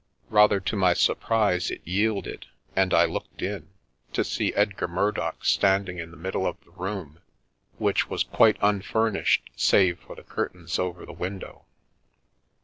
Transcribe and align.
Rather 0.31 0.59
to 0.59 0.75
my 0.75 0.95
surprise, 0.95 1.69
it 1.69 1.79
yielded, 1.83 2.45
_~o 2.45 2.45
Secrecy 2.45 2.73
Farm 2.73 2.81
and 2.81 2.93
I 2.95 3.05
looked 3.05 3.41
in— 3.43 3.69
to 4.13 4.23
see 4.23 4.51
Edgar 4.55 4.87
Murdock 4.87 5.45
standing 5.45 5.99
in 5.99 6.09
the 6.09 6.17
middle 6.17 6.47
of 6.47 6.59
the 6.61 6.71
room, 6.71 7.19
which 7.77 8.09
was 8.09 8.23
quite 8.23 8.57
unfurnished, 8.63 9.51
save 9.55 9.99
for 9.99 10.15
the 10.15 10.23
curtains 10.23 10.79
over 10.79 11.05
the 11.05 11.13
window. 11.13 11.65